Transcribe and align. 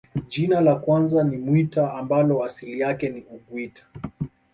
Jina 0.27 0.61
la 0.61 0.75
kwanza 0.75 1.23
ni 1.23 1.37
Mwita 1.37 1.93
ambalo 1.93 2.43
asili 2.43 2.79
yake 2.79 3.09
ni 3.09 3.23
uguita 3.31 3.83